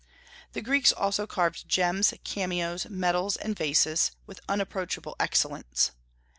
[0.53, 5.91] The Greeks also carved gems, cameos, medals, and vases, with unapproachable excellence.